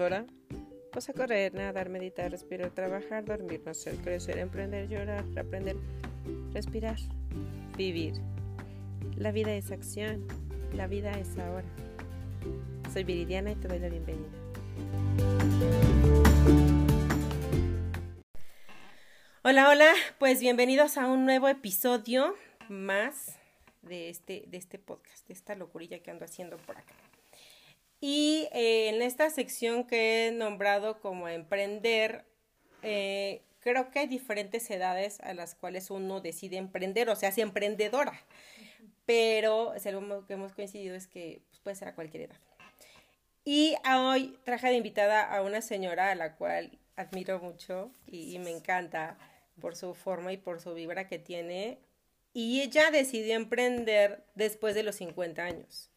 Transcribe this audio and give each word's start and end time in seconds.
ahora, 0.00 0.26
pues 0.92 1.08
a 1.08 1.12
correr, 1.12 1.54
nadar, 1.54 1.88
meditar, 1.88 2.30
respirar, 2.30 2.70
trabajar, 2.70 3.24
dormir, 3.24 3.62
nacer, 3.64 3.94
crecer, 3.96 4.38
emprender, 4.38 4.88
llorar, 4.88 5.24
aprender, 5.38 5.76
respirar, 6.52 6.96
vivir. 7.76 8.14
La 9.16 9.30
vida 9.30 9.54
es 9.54 9.70
acción, 9.70 10.26
la 10.74 10.88
vida 10.88 11.12
es 11.12 11.38
ahora. 11.38 11.66
Soy 12.92 13.04
Viridiana 13.04 13.52
y 13.52 13.54
te 13.54 13.68
doy 13.68 13.78
la 13.78 13.88
bienvenida. 13.88 14.28
Hola, 19.44 19.70
hola, 19.70 19.92
pues 20.18 20.40
bienvenidos 20.40 20.98
a 20.98 21.06
un 21.06 21.24
nuevo 21.24 21.46
episodio 21.48 22.34
más 22.68 23.38
de 23.82 24.10
este, 24.10 24.44
de 24.48 24.56
este 24.56 24.80
podcast, 24.80 25.28
de 25.28 25.34
esta 25.34 25.54
locurilla 25.54 26.00
que 26.00 26.10
ando 26.10 26.24
haciendo 26.24 26.56
por 26.56 26.76
acá. 26.76 26.94
Y 28.00 28.48
eh, 28.52 28.88
en 28.88 29.02
esta 29.02 29.30
sección 29.30 29.86
que 29.86 30.28
he 30.28 30.32
nombrado 30.32 31.00
como 31.00 31.28
emprender, 31.28 32.24
eh, 32.82 33.42
creo 33.60 33.90
que 33.90 34.00
hay 34.00 34.06
diferentes 34.06 34.70
edades 34.70 35.20
a 35.20 35.34
las 35.34 35.54
cuales 35.54 35.90
uno 35.90 36.20
decide 36.20 36.56
emprender, 36.56 37.08
o 37.08 37.16
sea, 37.16 37.32
si 37.32 37.40
emprendedora. 37.40 38.22
Pero 39.06 39.72
si 39.78 39.88
algo 39.88 40.26
que 40.26 40.34
hemos 40.34 40.52
coincidido 40.52 40.94
es 40.94 41.06
que 41.06 41.40
pues, 41.48 41.60
puede 41.60 41.76
ser 41.76 41.88
a 41.88 41.94
cualquier 41.94 42.24
edad. 42.24 42.40
Y 43.44 43.76
hoy 43.88 44.38
traje 44.44 44.68
de 44.68 44.74
invitada 44.74 45.22
a 45.22 45.42
una 45.42 45.62
señora 45.62 46.10
a 46.10 46.14
la 46.16 46.34
cual 46.34 46.78
admiro 46.96 47.38
mucho 47.38 47.92
y, 48.06 48.34
y 48.34 48.38
me 48.40 48.50
encanta 48.50 49.16
por 49.60 49.76
su 49.76 49.94
forma 49.94 50.32
y 50.32 50.36
por 50.36 50.60
su 50.60 50.74
vibra 50.74 51.06
que 51.06 51.18
tiene. 51.18 51.78
Y 52.34 52.60
ella 52.60 52.90
decidió 52.90 53.34
emprender 53.34 54.24
después 54.34 54.74
de 54.74 54.82
los 54.82 54.96
50 54.96 55.42
años. 55.42 55.90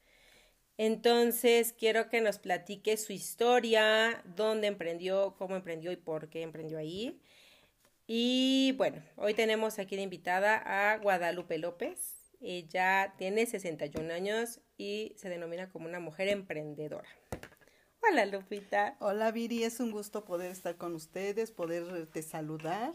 Entonces, 0.81 1.73
quiero 1.77 2.07
que 2.07 2.21
nos 2.21 2.39
platique 2.39 2.95
su 2.95 3.11
historia, 3.11 4.23
dónde 4.37 4.67
emprendió, 4.67 5.35
cómo 5.37 5.57
emprendió 5.57 5.91
y 5.91 5.97
por 5.97 6.29
qué 6.29 6.41
emprendió 6.41 6.77
ahí. 6.77 7.19
Y 8.07 8.73
bueno, 8.77 9.03
hoy 9.17 9.33
tenemos 9.33 9.77
aquí 9.77 9.97
de 9.97 10.03
invitada 10.03 10.55
a 10.55 10.97
Guadalupe 10.99 11.57
López. 11.57 12.31
Ella 12.39 13.13
tiene 13.17 13.45
61 13.45 14.13
años 14.13 14.61
y 14.77 15.11
se 15.17 15.27
denomina 15.27 15.69
como 15.69 15.85
una 15.85 15.99
mujer 15.99 16.29
emprendedora. 16.29 17.09
Hola 18.01 18.25
Lupita. 18.25 18.95
Hola 19.01 19.33
Viri, 19.33 19.65
es 19.65 19.81
un 19.81 19.91
gusto 19.91 20.23
poder 20.23 20.49
estar 20.49 20.77
con 20.77 20.95
ustedes, 20.95 21.51
poderte 21.51 22.23
saludar 22.23 22.93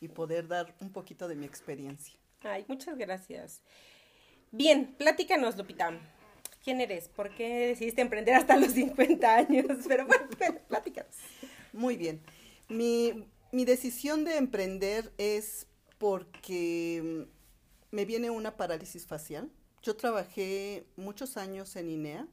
y 0.00 0.06
poder 0.06 0.46
dar 0.46 0.76
un 0.80 0.92
poquito 0.92 1.26
de 1.26 1.34
mi 1.34 1.44
experiencia. 1.44 2.16
Ay, 2.42 2.64
muchas 2.68 2.96
gracias. 2.96 3.64
Bien, 4.52 4.94
platícanos 4.96 5.56
Lupita. 5.56 6.00
¿Quién 6.66 6.80
eres? 6.80 7.06
¿Por 7.06 7.32
qué 7.32 7.68
decidiste 7.68 8.00
emprender 8.00 8.34
hasta 8.34 8.56
los 8.56 8.72
50 8.72 9.36
años? 9.36 9.66
Pero 9.86 10.04
bueno, 10.38 10.58
platícanos. 10.66 11.14
Muy 11.72 11.96
bien. 11.96 12.20
Mi, 12.68 13.24
mi 13.52 13.64
decisión 13.64 14.24
de 14.24 14.36
emprender 14.36 15.12
es 15.16 15.68
porque 15.98 17.28
me 17.92 18.04
viene 18.04 18.30
una 18.30 18.56
parálisis 18.56 19.06
facial. 19.06 19.48
Yo 19.80 19.94
trabajé 19.94 20.88
muchos 20.96 21.36
años 21.36 21.76
en 21.76 21.88
INEA 21.88 22.26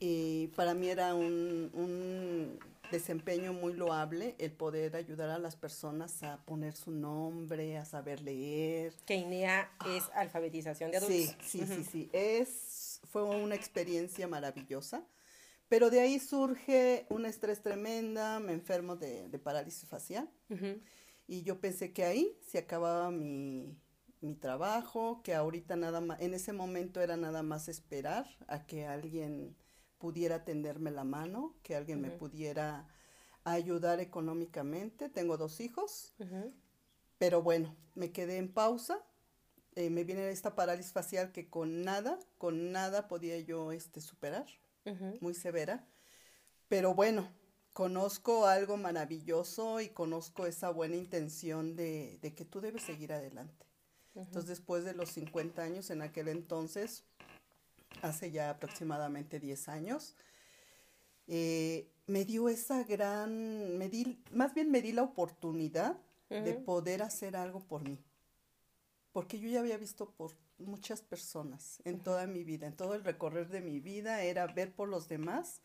y 0.00 0.48
para 0.56 0.74
mí 0.74 0.88
era 0.88 1.14
un, 1.14 1.70
un, 1.72 2.58
desempeño 2.90 3.52
muy 3.52 3.74
loable 3.74 4.34
el 4.38 4.50
poder 4.50 4.96
ayudar 4.96 5.30
a 5.30 5.38
las 5.38 5.54
personas 5.54 6.24
a 6.24 6.38
poner 6.44 6.74
su 6.74 6.90
nombre, 6.90 7.78
a 7.78 7.84
saber 7.84 8.22
leer. 8.22 8.92
Que 9.06 9.14
INEA 9.14 9.70
es 9.86 10.10
alfabetización 10.14 10.90
de 10.90 10.96
adultos. 10.96 11.36
Sí, 11.42 11.60
sí, 11.60 11.66
sí, 11.66 11.84
sí. 11.84 12.10
Es, 12.12 12.89
fue 13.04 13.22
una 13.22 13.54
experiencia 13.54 14.28
maravillosa. 14.28 15.06
Pero 15.68 15.88
de 15.90 16.00
ahí 16.00 16.18
surge 16.18 17.06
un 17.10 17.26
estrés 17.26 17.62
tremenda, 17.62 18.40
me 18.40 18.52
enfermo 18.52 18.96
de, 18.96 19.28
de 19.28 19.38
parálisis 19.38 19.88
facial. 19.88 20.28
Y 21.28 21.42
yo 21.42 21.60
pensé 21.60 21.92
que 21.92 22.04
ahí 22.04 22.36
se 22.44 22.58
acababa 22.58 23.12
mi, 23.12 23.78
mi 24.20 24.34
trabajo, 24.34 25.22
que 25.22 25.34
ahorita 25.34 25.76
nada 25.76 26.00
más, 26.00 26.20
en 26.20 26.34
ese 26.34 26.52
momento 26.52 27.00
era 27.00 27.16
nada 27.16 27.42
más 27.42 27.68
esperar 27.68 28.26
a 28.48 28.66
que 28.66 28.86
alguien 28.86 29.56
pudiera 29.98 30.44
tenderme 30.44 30.90
la 30.90 31.04
mano, 31.04 31.54
que 31.62 31.76
alguien 31.76 32.00
me 32.00 32.10
pudiera 32.10 32.88
ayudar 33.44 34.00
económicamente. 34.00 35.08
Tengo 35.08 35.36
dos 35.36 35.60
hijos, 35.60 36.14
pero 37.18 37.42
bueno, 37.42 37.76
me 37.94 38.10
quedé 38.10 38.38
en 38.38 38.52
pausa. 38.52 39.04
Eh, 39.76 39.90
me 39.90 40.04
viene 40.04 40.30
esta 40.30 40.54
parálisis 40.54 40.92
facial 40.92 41.32
que 41.32 41.48
con 41.48 41.82
nada, 41.82 42.18
con 42.38 42.72
nada 42.72 43.08
podía 43.08 43.38
yo 43.38 43.72
este, 43.72 44.00
superar, 44.00 44.46
muy 45.20 45.34
severa. 45.34 45.86
Pero 46.68 46.94
bueno, 46.94 47.28
conozco 47.72 48.46
algo 48.46 48.76
maravilloso 48.76 49.80
y 49.80 49.88
conozco 49.88 50.46
esa 50.46 50.70
buena 50.70 50.96
intención 50.96 51.76
de, 51.76 52.18
de 52.20 52.34
que 52.34 52.44
tú 52.44 52.60
debes 52.60 52.82
seguir 52.82 53.12
adelante. 53.12 53.66
Entonces, 54.14 54.46
después 54.46 54.84
de 54.84 54.94
los 54.94 55.10
50 55.10 55.62
años, 55.62 55.90
en 55.90 56.02
aquel 56.02 56.28
entonces, 56.28 57.04
hace 58.02 58.30
ya 58.30 58.50
aproximadamente 58.50 59.38
10 59.38 59.68
años, 59.68 60.16
eh, 61.28 61.88
me 62.06 62.24
dio 62.24 62.48
esa 62.48 62.82
gran, 62.82 63.78
me 63.78 63.88
di, 63.88 64.20
más 64.32 64.52
bien 64.52 64.70
me 64.70 64.82
di 64.82 64.92
la 64.92 65.02
oportunidad 65.02 65.96
de 66.28 66.54
poder 66.54 67.02
hacer 67.02 67.36
algo 67.36 67.60
por 67.60 67.82
mí. 67.82 67.98
Porque 69.12 69.38
yo 69.38 69.48
ya 69.48 69.60
había 69.60 69.76
visto 69.76 70.10
por 70.10 70.32
muchas 70.58 71.02
personas 71.02 71.80
en 71.84 72.00
toda 72.00 72.26
mi 72.26 72.44
vida, 72.44 72.66
en 72.66 72.76
todo 72.76 72.94
el 72.94 73.04
recorrer 73.04 73.48
de 73.48 73.60
mi 73.60 73.80
vida, 73.80 74.22
era 74.22 74.46
ver 74.46 74.72
por 74.72 74.88
los 74.88 75.08
demás 75.08 75.60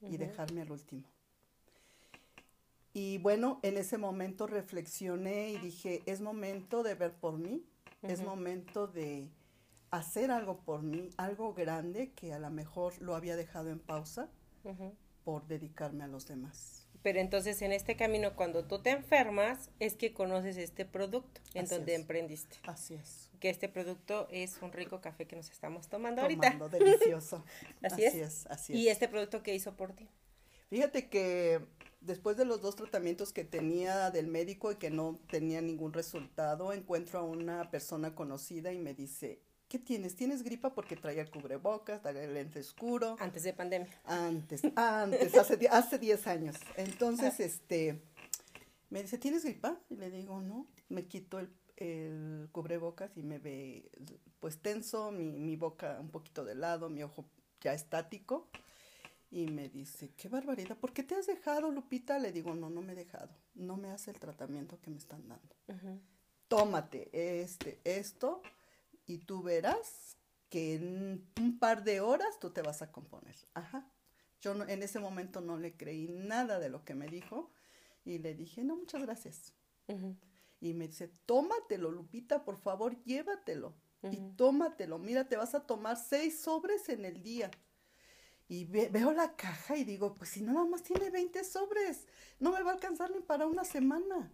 y 0.00 0.16
dejarme 0.16 0.62
al 0.62 0.72
último. 0.72 1.04
Y 2.92 3.18
bueno, 3.18 3.60
en 3.62 3.76
ese 3.76 3.98
momento 3.98 4.46
reflexioné 4.46 5.50
y 5.50 5.58
dije, 5.58 6.02
es 6.06 6.20
momento 6.20 6.82
de 6.82 6.94
ver 6.94 7.12
por 7.12 7.38
mí, 7.38 7.64
es 8.02 8.22
momento 8.22 8.86
de 8.86 9.30
hacer 9.90 10.30
algo 10.30 10.58
por 10.60 10.82
mí, 10.82 11.10
algo 11.16 11.54
grande 11.54 12.12
que 12.12 12.32
a 12.32 12.38
lo 12.38 12.50
mejor 12.50 13.00
lo 13.00 13.14
había 13.14 13.36
dejado 13.36 13.70
en 13.70 13.78
pausa 13.78 14.28
por 15.28 15.46
dedicarme 15.46 16.04
a 16.04 16.06
los 16.06 16.26
demás. 16.26 16.86
Pero 17.02 17.20
entonces 17.20 17.60
en 17.60 17.72
este 17.72 17.96
camino, 17.96 18.34
cuando 18.34 18.64
tú 18.64 18.78
te 18.78 18.88
enfermas, 18.88 19.68
es 19.78 19.92
que 19.94 20.14
conoces 20.14 20.56
este 20.56 20.86
producto 20.86 21.42
en 21.52 21.66
donde 21.66 21.96
emprendiste. 21.96 22.56
Así 22.62 22.94
es. 22.94 23.28
Que 23.38 23.50
este 23.50 23.68
producto 23.68 24.26
es 24.30 24.56
un 24.62 24.72
rico 24.72 25.02
café 25.02 25.26
que 25.26 25.36
nos 25.36 25.50
estamos 25.50 25.88
tomando, 25.88 26.22
tomando 26.22 26.64
ahorita. 26.64 26.78
delicioso. 26.78 27.44
así, 27.82 28.04
es. 28.04 28.46
Así 28.46 28.72
es. 28.72 28.78
¿Y 28.78 28.88
este 28.88 29.06
producto 29.06 29.42
qué 29.42 29.54
hizo 29.54 29.76
por 29.76 29.92
ti? 29.92 30.08
Fíjate 30.70 31.10
que 31.10 31.60
después 32.00 32.38
de 32.38 32.46
los 32.46 32.62
dos 32.62 32.74
tratamientos 32.74 33.34
que 33.34 33.44
tenía 33.44 34.10
del 34.10 34.28
médico 34.28 34.72
y 34.72 34.76
que 34.76 34.88
no 34.88 35.20
tenía 35.30 35.60
ningún 35.60 35.92
resultado, 35.92 36.72
encuentro 36.72 37.18
a 37.18 37.22
una 37.22 37.70
persona 37.70 38.14
conocida 38.14 38.72
y 38.72 38.78
me 38.78 38.94
dice, 38.94 39.42
¿qué 39.68 39.78
tienes? 39.78 40.16
¿Tienes 40.16 40.42
gripa? 40.42 40.74
Porque 40.74 40.96
traía 40.96 41.22
el 41.22 41.30
cubrebocas, 41.30 42.02
traía 42.02 42.24
el 42.24 42.34
lente 42.34 42.60
oscuro. 42.60 43.16
Antes 43.20 43.42
de 43.42 43.52
pandemia. 43.52 43.88
Antes, 44.04 44.62
antes, 44.74 45.36
hace, 45.36 45.68
hace 45.68 45.98
10 45.98 46.26
años. 46.26 46.56
Entonces, 46.76 47.38
este, 47.40 48.02
me 48.90 49.02
dice, 49.02 49.18
¿tienes 49.18 49.44
gripa? 49.44 49.78
Y 49.88 49.96
le 49.96 50.10
digo, 50.10 50.40
no. 50.40 50.66
Me 50.88 51.06
quito 51.06 51.38
el, 51.38 51.50
el 51.76 52.48
cubrebocas 52.50 53.16
y 53.16 53.22
me 53.22 53.38
ve, 53.38 53.90
pues, 54.40 54.60
tenso, 54.60 55.12
mi, 55.12 55.38
mi 55.38 55.56
boca 55.56 55.98
un 56.00 56.10
poquito 56.10 56.44
de 56.44 56.54
lado, 56.54 56.88
mi 56.88 57.02
ojo 57.02 57.26
ya 57.60 57.74
estático. 57.74 58.48
Y 59.30 59.46
me 59.46 59.68
dice, 59.68 60.10
qué 60.16 60.28
barbaridad, 60.28 60.78
¿por 60.78 60.94
qué 60.94 61.02
te 61.02 61.14
has 61.14 61.26
dejado, 61.26 61.70
Lupita? 61.70 62.18
Le 62.18 62.32
digo, 62.32 62.54
no, 62.54 62.70
no 62.70 62.80
me 62.80 62.94
he 62.94 62.96
dejado, 62.96 63.28
no 63.54 63.76
me 63.76 63.90
hace 63.90 64.10
el 64.10 64.18
tratamiento 64.18 64.80
que 64.80 64.88
me 64.88 64.96
están 64.96 65.28
dando. 65.28 65.54
Tómate 66.48 67.10
este, 67.12 67.78
esto, 67.84 68.40
y 69.08 69.18
tú 69.18 69.42
verás 69.42 70.16
que 70.48 70.74
en 70.74 71.28
un 71.40 71.58
par 71.58 71.82
de 71.82 72.00
horas 72.00 72.38
tú 72.38 72.50
te 72.50 72.62
vas 72.62 72.82
a 72.82 72.92
componer. 72.92 73.34
Ajá. 73.54 73.90
Yo 74.40 74.54
no, 74.54 74.68
en 74.68 74.82
ese 74.82 75.00
momento 75.00 75.40
no 75.40 75.56
le 75.56 75.76
creí 75.76 76.08
nada 76.08 76.60
de 76.60 76.68
lo 76.68 76.84
que 76.84 76.94
me 76.94 77.08
dijo 77.08 77.50
y 78.04 78.18
le 78.18 78.34
dije, 78.34 78.62
no, 78.62 78.76
muchas 78.76 79.02
gracias. 79.02 79.52
Y 80.60 80.74
me 80.74 80.86
dice, 80.88 81.08
tómatelo, 81.26 81.90
Lupita, 81.90 82.44
por 82.44 82.56
favor, 82.56 83.02
llévatelo. 83.04 83.74
Y 84.02 84.20
tómatelo. 84.36 84.98
Mira, 84.98 85.28
te 85.28 85.36
vas 85.36 85.54
a 85.54 85.66
tomar 85.66 85.96
seis 85.96 86.40
sobres 86.40 86.88
en 86.88 87.04
el 87.04 87.22
día. 87.22 87.50
Y 88.46 88.64
veo 88.64 89.12
la 89.12 89.36
caja 89.36 89.76
y 89.76 89.84
digo, 89.84 90.14
pues 90.14 90.30
si 90.30 90.42
nada 90.42 90.64
más 90.64 90.82
tiene 90.82 91.10
20 91.10 91.42
sobres, 91.44 92.06
no 92.38 92.52
me 92.52 92.62
va 92.62 92.70
a 92.70 92.74
alcanzar 92.74 93.10
ni 93.10 93.20
para 93.20 93.46
una 93.46 93.64
semana. 93.64 94.30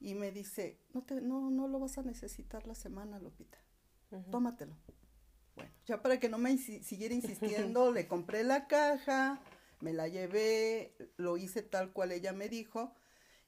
Y 0.00 0.14
me 0.14 0.30
dice, 0.30 0.78
no, 0.92 1.02
te, 1.02 1.20
no, 1.20 1.50
no 1.50 1.66
lo 1.66 1.80
vas 1.80 1.98
a 1.98 2.02
necesitar 2.02 2.66
la 2.66 2.74
semana, 2.74 3.18
Lupita. 3.18 3.58
Tómatelo. 4.30 4.74
Bueno, 5.54 5.72
ya 5.86 6.02
para 6.02 6.18
que 6.20 6.28
no 6.28 6.38
me 6.38 6.56
siguiera 6.56 7.14
insistiendo, 7.14 7.92
le 7.92 8.06
compré 8.06 8.44
la 8.44 8.66
caja, 8.68 9.40
me 9.80 9.92
la 9.92 10.08
llevé, 10.08 10.94
lo 11.16 11.36
hice 11.36 11.62
tal 11.62 11.92
cual 11.92 12.12
ella 12.12 12.32
me 12.32 12.48
dijo. 12.48 12.94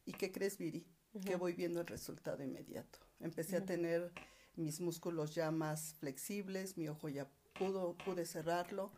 ¿Y 0.05 0.13
qué 0.13 0.33
crees, 0.33 0.59
Viri? 0.59 0.87
Que 1.25 1.37
voy 1.37 1.53
viendo 1.55 1.81
el 1.81 1.87
resultado 1.87 2.43
inmediato. 2.43 2.99
Empecé 3.21 3.57
a 3.57 3.65
tener 3.65 4.13
mis 4.57 4.81
músculos 4.81 5.35
ya 5.35 5.51
más 5.51 5.95
flexibles, 5.95 6.77
mi 6.77 6.89
ojo 6.89 7.09
ya 7.09 7.29
pudo, 7.59 7.97
pude 8.05 8.27
cerrarlo 8.27 8.93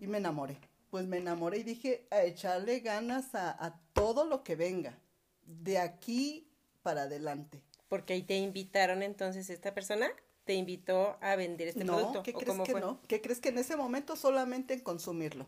y 0.00 0.06
me 0.06 0.18
enamoré. 0.18 0.58
pues 0.90 1.06
me 1.06 1.18
enamoré 1.18 1.58
y 1.58 1.62
dije 1.62 2.06
a 2.10 2.22
echarle 2.24 2.80
ganas 2.80 3.34
a, 3.34 3.50
a 3.64 3.80
todo 3.92 4.24
lo 4.24 4.42
que 4.42 4.56
venga, 4.56 4.98
de 5.44 5.78
aquí 5.78 6.48
para 6.82 7.02
adelante. 7.02 7.62
Porque 7.88 8.14
ahí 8.14 8.22
te 8.22 8.36
invitaron 8.36 9.02
entonces 9.02 9.50
esta 9.50 9.72
persona 9.74 10.10
te 10.44 10.54
invitó 10.54 11.16
a 11.20 11.36
vender 11.36 11.68
este 11.68 11.84
no, 11.84 11.96
producto. 11.96 12.22
¿qué 12.22 12.30
¿o 12.32 12.34
crees 12.34 12.48
cómo 12.48 12.64
que 12.64 12.72
fue? 12.72 12.80
no? 12.80 13.00
¿Qué 13.06 13.20
crees 13.20 13.40
que 13.40 13.50
en 13.50 13.58
ese 13.58 13.76
momento 13.76 14.16
solamente 14.16 14.74
en 14.74 14.80
consumirlo? 14.80 15.46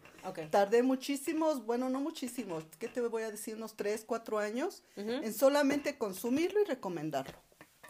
Tardé 0.51 0.83
muchísimos, 0.83 1.65
bueno, 1.65 1.89
no 1.89 2.01
muchísimos, 2.01 2.65
¿qué 2.79 2.89
te 2.89 3.01
voy 3.01 3.23
a 3.23 3.31
decir? 3.31 3.57
Unos 3.57 3.75
tres, 3.75 4.05
cuatro 4.07 4.39
años 4.39 4.83
Ujú. 4.97 5.11
en 5.11 5.35
solamente 5.35 5.99
consumirlo 5.99 6.61
y 6.61 6.65
recomendarlo. 6.65 7.39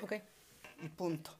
Ok. 0.02 0.14
Y 0.82 0.88
punto. 0.88 1.32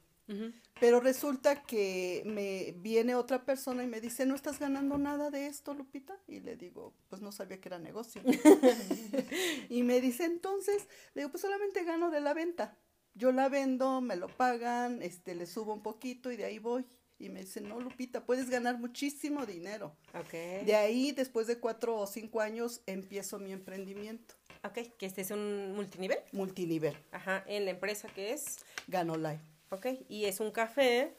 Pero 0.79 0.99
resulta 0.99 1.63
que 1.63 2.23
me 2.25 2.73
viene 2.79 3.13
otra 3.15 3.45
persona 3.45 3.83
y 3.83 3.87
me 3.87 4.01
dice, 4.01 4.25
¿no 4.25 4.35
estás 4.35 4.59
ganando 4.59 4.97
nada 4.97 5.29
de 5.29 5.47
esto, 5.47 5.73
Lupita? 5.73 6.17
Y 6.27 6.39
le 6.39 6.55
digo, 6.55 6.93
pues 7.09 7.21
no 7.21 7.31
sabía 7.31 7.59
que 7.59 7.69
era 7.69 7.77
negocio. 7.77 8.21
y 9.69 9.83
me 9.83 10.01
dice, 10.01 10.25
entonces, 10.25 10.87
le 11.13 11.21
digo, 11.21 11.31
pues 11.31 11.41
solamente 11.41 11.83
gano 11.83 12.09
de 12.09 12.21
la 12.21 12.33
venta. 12.33 12.77
Yo 13.15 13.31
la 13.31 13.47
vendo, 13.49 14.01
me 14.01 14.15
lo 14.15 14.27
pagan, 14.27 15.01
este, 15.01 15.35
le 15.35 15.45
subo 15.45 15.73
un 15.73 15.81
poquito 15.83 16.31
y 16.31 16.35
de 16.37 16.45
ahí 16.45 16.59
voy. 16.59 16.85
Y 17.19 17.29
me 17.29 17.41
dice, 17.41 17.61
no, 17.61 17.79
Lupita, 17.79 18.25
puedes 18.25 18.49
ganar 18.49 18.79
muchísimo 18.79 19.45
dinero. 19.45 19.95
Ok. 20.13 20.31
De 20.65 20.75
ahí, 20.75 21.11
después 21.11 21.47
de 21.47 21.59
cuatro 21.59 21.95
o 21.97 22.07
cinco 22.07 22.41
años, 22.41 22.81
empiezo 22.85 23.39
mi 23.39 23.51
emprendimiento. 23.53 24.35
Ok, 24.63 24.79
que 24.97 25.05
este 25.05 25.21
es 25.21 25.31
un 25.31 25.73
multinivel. 25.73 26.19
Multinivel, 26.31 26.97
Ajá, 27.11 27.43
en 27.47 27.65
la 27.65 27.71
empresa 27.71 28.07
que 28.07 28.33
es. 28.33 28.57
Gano 28.87 29.15
Live. 29.15 29.41
Ok, 29.69 29.87
y 30.09 30.25
es 30.25 30.39
un 30.39 30.51
café. 30.51 31.15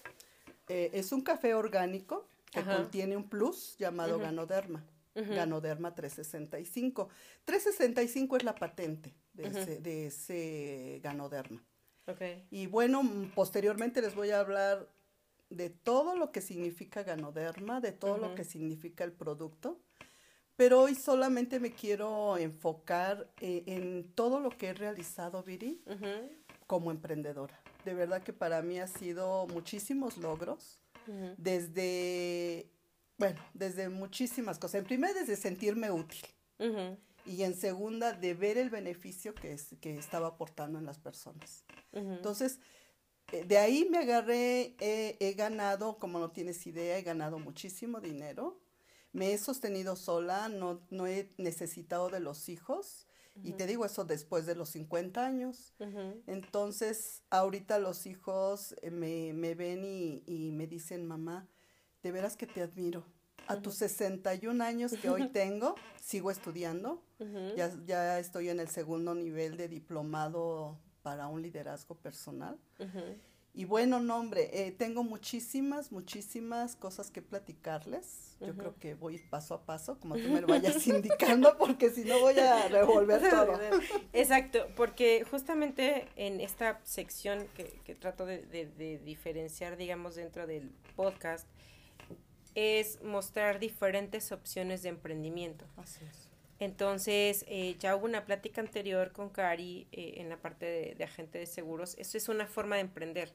Eh, 0.69 0.90
es 0.94 1.12
un 1.12 1.20
café 1.23 1.55
orgánico 1.55 2.29
que 2.50 2.61
Ajá. 2.61 2.76
contiene 2.76 3.17
un 3.17 3.29
plus 3.29 3.76
llamado 3.79 4.17
Ujú. 4.17 4.25
Ganoderma. 4.25 4.85
Ujú. 5.14 5.32
Ganoderma 5.35 5.94
365. 5.94 7.08
365 7.44 8.37
es 8.37 8.44
la 8.44 8.55
patente 8.55 9.14
de, 9.32 9.44
ese, 9.49 9.79
de 9.81 10.06
ese 10.06 11.00
Ganoderma. 11.02 11.62
Ok. 12.06 12.23
Y 12.51 12.67
bueno, 12.67 13.03
mm, 13.03 13.31
posteriormente 13.35 14.03
les 14.03 14.15
voy 14.15 14.31
a 14.31 14.41
hablar 14.41 14.89
de 15.51 15.71
todo 15.71 16.17
lo 16.17 16.33
que 16.33 16.41
significa 16.41 17.03
Ganoderma, 17.03 17.81
de 17.81 17.93
todo 17.93 18.19
lo 18.19 18.35
que 18.35 18.45
significa 18.45 19.05
el 19.05 19.12
producto. 19.12 19.81
Pero 20.56 20.83
hoy 20.83 20.95
solamente 20.95 21.59
me 21.59 21.73
quiero 21.73 22.37
enfocar 22.39 23.29
eh, 23.41 23.65
en 23.67 24.12
todo 24.15 24.39
lo 24.39 24.51
que 24.51 24.69
he 24.69 24.75
realizado, 24.75 25.43
Viri, 25.43 25.83
como 26.67 26.91
emprendedora. 26.91 27.61
De 27.85 27.95
verdad 27.95 28.23
que 28.23 28.33
para 28.33 28.62
mí 28.62 28.79
ha 28.79 28.87
sido 28.87 29.47
muchísimos 29.49 30.17
logros 30.17 30.81
desde, 31.37 32.71
bueno, 33.19 33.41
desde 33.53 33.89
muchísimas 33.89 34.59
cosas. 34.59 34.77
En 34.77 34.85
primer, 34.85 35.15
desde 35.15 35.37
sentirme 35.37 35.91
útil. 35.91 36.25
Y 37.26 37.43
en 37.43 37.55
segunda, 37.55 38.12
de 38.12 38.35
ver 38.35 38.59
el 38.59 38.71
beneficio 38.71 39.35
que, 39.35 39.53
es- 39.53 39.75
que 39.81 39.97
estaba 39.97 40.29
aportando 40.29 40.79
en 40.79 40.85
las 40.87 40.99
personas. 40.99 41.65
Entonces, 42.17 42.61
eh, 43.32 43.44
de 43.44 43.59
ahí 43.59 43.87
me 43.91 43.99
agarré, 43.99 44.76
he- 44.81 45.17
he 45.21 45.32
ganado, 45.35 45.99
como 45.99 46.19
no 46.19 46.31
tienes 46.31 46.67
idea, 46.67 46.99
he 46.99 47.03
ganado 47.03 47.38
muchísimo 47.38 48.00
dinero. 48.00 48.61
Me 49.12 49.32
he 49.32 49.38
sostenido 49.38 49.97
sola, 49.97 50.49
no, 50.49 50.87
no 50.91 51.06
he 51.06 51.32
necesitado 51.38 52.09
de 52.11 52.21
los 52.21 52.49
hijos. 52.49 53.06
Y 53.43 53.53
te 53.55 53.67
digo 53.67 53.85
eso 53.85 54.05
después 54.05 54.44
de 54.47 54.55
los 54.55 54.69
50 54.71 55.25
años. 55.26 55.73
Entonces, 56.26 57.23
ahorita 57.31 57.79
los 57.79 58.06
hijos 58.06 58.75
eh, 58.82 58.91
me, 58.91 59.32
me 59.32 59.55
ven 59.55 59.85
y, 59.85 60.23
y 60.26 60.53
me 60.53 60.67
dicen, 60.67 61.06
mamá, 61.06 61.49
de 62.03 62.12
veras 62.12 62.37
que 62.37 62.47
te 62.47 62.61
admiro. 62.62 63.05
A 63.46 63.61
tus 63.61 63.75
61 63.75 64.62
años 64.64 64.93
que 65.00 65.08
hoy 65.11 65.29
tengo, 65.29 65.75
sigo 66.00 66.31
estudiando. 66.31 67.02
Ya, 67.56 67.70
ya 67.87 68.19
estoy 68.19 68.49
en 68.49 68.61
el 68.61 68.69
segundo 68.69 69.14
nivel 69.14 69.56
de 69.56 69.69
diplomado 69.69 70.79
para 71.02 71.26
un 71.29 71.43
liderazgo 71.43 71.94
personal. 71.96 72.58
Y 73.56 73.67
bueno, 73.67 74.00
no, 74.00 74.17
hombre, 74.19 74.50
eh, 74.67 74.73
tengo 74.73 75.05
muchísimas, 75.05 75.93
muchísimas 75.93 76.75
cosas 76.75 77.12
que 77.12 77.23
platicarles. 77.23 78.37
Yo 78.41 78.52
creo 78.56 78.75
que 78.81 78.94
voy 78.94 79.19
paso 79.31 79.55
a 79.55 79.64
paso, 79.64 80.00
como 80.00 80.17
tú 80.17 80.29
me 80.29 80.40
lo 80.40 80.49
vayas 80.49 80.85
indicando, 80.88 81.56
porque 81.56 81.90
si 81.90 82.02
no 82.05 82.19
voy 82.19 82.37
a 82.40 82.67
revolver 82.69 83.20
todo. 83.31 83.52
Exacto, 84.12 84.67
porque 84.75 85.25
justamente 85.31 86.08
en 86.17 86.40
esta 86.40 86.81
sección 86.82 87.47
que, 87.55 87.81
que 87.85 87.94
trato 87.94 88.26
de, 88.26 88.43
de- 88.43 88.67
de 88.67 88.99
diferenciar, 88.99 89.76
digamos, 89.76 90.17
dentro 90.17 90.49
del 90.49 90.73
podcast, 90.97 91.47
es 92.55 93.03
mostrar 93.03 93.59
diferentes 93.59 94.33
opciones 94.33 94.83
de 94.83 94.91
emprendimiento. 94.91 95.67
Así 95.77 96.05
es. 96.05 96.29
Entonces, 96.59 97.45
eh, 97.49 97.77
ya 97.79 97.97
hubo 97.97 98.05
una 98.06 98.25
plática 98.25 98.61
anterior 98.61 99.12
con 99.12 99.29
Cari 99.29 99.89
eh, 99.93 100.15
en 100.19 100.29
la 100.29 100.37
parte 100.37 100.67
de, 100.67 100.95
de 100.95 101.05
agente 101.05 101.39
de 101.39 101.47
seguros. 101.47 101.97
Eso 101.99 102.17
es 102.17 102.29
una 102.29 102.47
forma 102.47 102.77
de 102.77 102.83
emprender, 102.83 103.33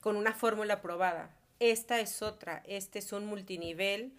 con 0.00 0.16
una 0.16 0.34
fórmula 0.34 0.82
probada. 0.82 1.34
Esta 1.58 2.00
es 2.00 2.22
otra, 2.22 2.62
este 2.66 2.98
es 2.98 3.12
un 3.12 3.26
multinivel. 3.26 4.12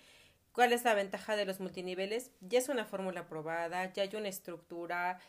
¿Cuál 0.53 0.73
es 0.73 0.83
la 0.83 0.93
ventaja 0.93 1.35
de 1.35 1.45
los 1.45 1.59
multiniveles? 1.59 2.31
Ya 2.41 2.59
es 2.59 2.67
una 2.67 2.85
fórmula 2.85 3.27
probada, 3.27 3.91
ya 3.93 4.03
hay 4.03 4.15
una 4.15 4.27
estructura. 4.27 5.19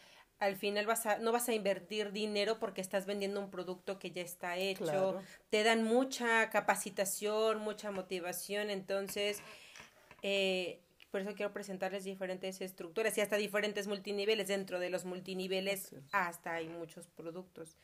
Al 0.42 0.56
final 0.56 0.86
vas 0.86 1.06
a, 1.06 1.18
no 1.18 1.30
vas 1.30 1.48
a 1.48 1.54
invertir 1.54 2.10
dinero 2.10 2.58
porque 2.58 2.80
estás 2.80 3.06
vendiendo 3.06 3.38
un 3.38 3.48
producto 3.48 4.00
que 4.00 4.10
ya 4.10 4.22
está 4.22 4.56
hecho. 4.56 4.82
Claro. 4.82 5.22
Te 5.50 5.62
dan 5.62 5.84
mucha 5.84 6.50
capacitación, 6.50 7.60
mucha 7.60 7.92
motivación. 7.92 8.68
Entonces, 8.68 9.40
eh, 10.22 10.80
por 11.12 11.20
eso 11.20 11.36
quiero 11.36 11.52
presentarles 11.52 12.02
diferentes 12.02 12.60
estructuras 12.60 13.16
y 13.18 13.20
hasta 13.20 13.36
diferentes 13.36 13.86
multiniveles. 13.86 14.48
Dentro 14.48 14.80
de 14.80 14.90
los 14.90 15.04
multiniveles 15.04 15.94
hasta 16.10 16.54
hay 16.54 16.68
muchos 16.68 17.06
productos. 17.06 17.76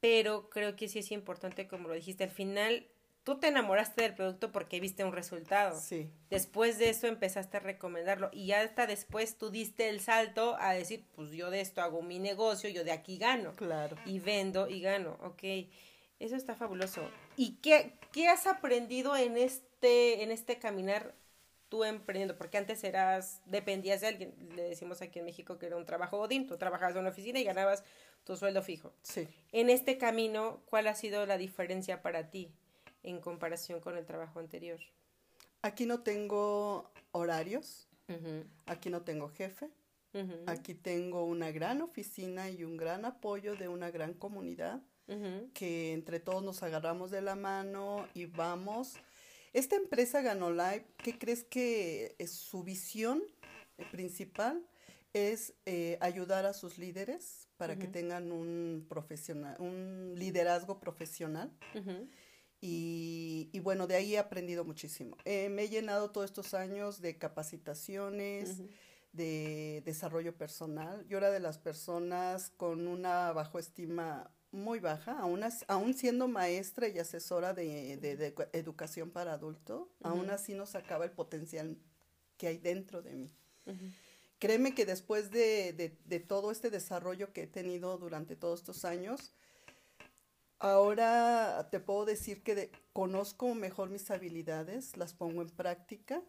Pero 0.00 0.48
creo 0.48 0.76
que 0.76 0.88
sí 0.88 1.00
es 1.00 1.12
importante, 1.12 1.68
como 1.68 1.88
lo 1.88 1.94
dijiste, 1.94 2.24
al 2.24 2.30
final 2.30 2.86
tú 3.26 3.40
te 3.40 3.48
enamoraste 3.48 4.02
del 4.02 4.14
producto 4.14 4.52
porque 4.52 4.78
viste 4.78 5.02
un 5.02 5.12
resultado. 5.12 5.80
Sí, 5.80 6.08
Después 6.30 6.78
de 6.78 6.90
eso 6.90 7.08
empezaste 7.08 7.56
a 7.56 7.60
recomendarlo 7.60 8.30
y 8.32 8.46
ya 8.46 8.60
hasta 8.60 8.86
después 8.86 9.36
tú 9.36 9.50
diste 9.50 9.88
el 9.88 9.98
salto 9.98 10.56
a 10.60 10.72
decir, 10.72 11.04
pues 11.16 11.32
yo 11.32 11.50
de 11.50 11.60
esto 11.60 11.82
hago 11.82 12.02
mi 12.02 12.20
negocio, 12.20 12.70
yo 12.70 12.84
de 12.84 12.92
aquí 12.92 13.18
gano 13.18 13.52
claro. 13.56 13.96
y 14.06 14.20
vendo 14.20 14.68
y 14.68 14.80
gano, 14.80 15.18
ok. 15.24 15.42
Eso 16.20 16.36
está 16.36 16.54
fabuloso. 16.54 17.02
¿Y 17.36 17.56
qué, 17.56 17.94
qué 18.12 18.28
has 18.28 18.46
aprendido 18.46 19.16
en 19.16 19.36
este, 19.36 20.22
en 20.22 20.30
este 20.30 20.60
caminar 20.60 21.12
tú 21.68 21.82
emprendiendo? 21.82 22.38
Porque 22.38 22.58
antes 22.58 22.84
eras, 22.84 23.42
dependías 23.44 24.02
de 24.02 24.06
alguien, 24.06 24.34
le 24.54 24.62
decimos 24.62 25.02
aquí 25.02 25.18
en 25.18 25.24
México 25.24 25.58
que 25.58 25.66
era 25.66 25.76
un 25.76 25.84
trabajo 25.84 26.16
godín, 26.16 26.46
tú 26.46 26.58
trabajabas 26.58 26.94
en 26.94 27.00
una 27.00 27.10
oficina 27.10 27.40
y 27.40 27.44
ganabas 27.44 27.82
tu 28.22 28.36
sueldo 28.36 28.62
fijo. 28.62 28.94
Sí. 29.02 29.26
En 29.50 29.68
este 29.68 29.98
camino, 29.98 30.62
¿cuál 30.66 30.86
ha 30.86 30.94
sido 30.94 31.26
la 31.26 31.36
diferencia 31.38 32.02
para 32.02 32.30
ti 32.30 32.54
en 33.06 33.20
comparación 33.20 33.80
con 33.80 33.96
el 33.96 34.04
trabajo 34.04 34.40
anterior? 34.40 34.80
Aquí 35.62 35.86
no 35.86 36.00
tengo 36.00 36.92
horarios, 37.12 37.88
aquí 38.66 38.90
no 38.90 39.02
tengo 39.02 39.28
jefe, 39.28 39.70
aquí 40.46 40.74
tengo 40.74 41.24
una 41.24 41.50
gran 41.50 41.80
oficina 41.80 42.50
y 42.50 42.64
un 42.64 42.76
gran 42.76 43.04
apoyo 43.04 43.56
de 43.56 43.68
una 43.68 43.90
gran 43.90 44.14
comunidad 44.14 44.82
que 45.54 45.92
entre 45.92 46.20
todos 46.20 46.42
nos 46.42 46.62
agarramos 46.62 47.10
de 47.10 47.22
la 47.22 47.36
mano 47.36 48.06
y 48.12 48.26
vamos. 48.26 48.94
Esta 49.52 49.76
empresa 49.76 50.20
ganó 50.20 50.50
Live, 50.50 50.86
¿qué 50.98 51.18
crees 51.18 51.44
que 51.44 52.14
es 52.18 52.32
su 52.32 52.62
visión 52.62 53.22
principal? 53.90 54.66
Es 55.12 55.54
eh, 55.64 55.96
ayudar 56.00 56.44
a 56.44 56.52
sus 56.52 56.76
líderes 56.76 57.48
para 57.56 57.78
que 57.78 57.86
tengan 57.86 58.32
un 58.32 58.84
profesional, 58.88 59.56
un 59.58 60.12
liderazgo 60.16 60.78
profesional. 60.78 61.50
Y, 62.60 63.50
y 63.52 63.60
bueno, 63.60 63.86
de 63.86 63.96
ahí 63.96 64.14
he 64.14 64.18
aprendido 64.18 64.64
muchísimo. 64.64 65.16
Eh, 65.24 65.48
me 65.50 65.64
he 65.64 65.68
llenado 65.68 66.10
todos 66.10 66.24
estos 66.26 66.54
años 66.54 67.00
de 67.00 67.18
capacitaciones, 67.18 68.62
de 69.12 69.82
desarrollo 69.84 70.36
personal. 70.36 71.06
Yo 71.08 71.18
era 71.18 71.30
de 71.30 71.40
las 71.40 71.58
personas 71.58 72.50
con 72.56 72.86
una 72.86 73.32
bajo 73.32 73.58
estima 73.58 74.30
muy 74.52 74.78
baja, 74.80 75.18
aún, 75.18 75.42
as- 75.42 75.64
aún 75.68 75.92
siendo 75.94 76.28
maestra 76.28 76.88
y 76.88 76.98
asesora 76.98 77.52
de, 77.52 77.96
de- 77.98 78.34
educación 78.52 79.10
para 79.10 79.34
adulto, 79.34 79.90
aún 80.02 80.26
Ujú. 80.26 80.30
así 80.32 80.54
no 80.54 80.66
sacaba 80.66 81.04
el 81.04 81.10
potencial 81.12 81.76
que 82.38 82.46
hay 82.48 82.58
dentro 82.58 83.02
de 83.02 83.14
mí. 83.14 83.30
Créeme 84.38 84.74
que 84.74 84.84
después 84.86 85.30
de, 85.30 85.72
de- 85.72 85.98
de 86.04 86.20
todo 86.20 86.50
este 86.50 86.70
desarrollo 86.70 87.32
que 87.32 87.42
he 87.44 87.46
tenido 87.46 87.96
durante 87.98 88.36
todos 88.36 88.60
estos 88.60 88.84
años, 88.84 89.32
ahora 90.58 91.68
te 91.70 91.80
puedo 91.80 92.04
decir 92.04 92.42
que 92.42 92.54
de- 92.54 92.70
conozco 92.92 93.54
mejor 93.54 93.90
mis 93.90 94.10
habilidades, 94.10 94.96
las 94.96 95.12
pongo 95.12 95.42
en 95.42 95.50
práctica 95.50 96.22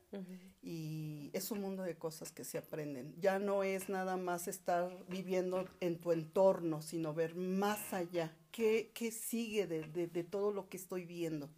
y 0.62 1.30
es 1.34 1.50
un 1.52 1.62
mundo 1.62 1.84
de 1.84 1.96
cosas 1.98 2.32
que 2.32 2.44
se 2.44 2.58
aprenden. 2.58 3.16
Ya 3.20 3.40
no 3.40 3.64
es 3.64 3.88
nada 3.90 4.18
más 4.18 4.48
estar 4.48 4.92
viviendo 5.08 5.66
en 5.80 5.98
tu 6.00 6.12
entorno, 6.12 6.82
sino 6.82 7.14
ver 7.14 7.36
más 7.36 7.94
allá, 7.94 8.36
qué, 8.52 8.92
qué 8.94 9.12
sigue 9.12 9.66
de, 9.68 9.84
de- 9.84 10.08
de 10.08 10.24
todo 10.24 10.52
lo 10.52 10.68
que 10.70 10.78
estoy 10.78 11.06
viendo. 11.06 11.50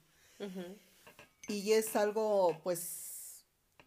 Y 1.48 1.72
es 1.72 1.96
algo, 1.96 2.60
pues, 2.64 3.44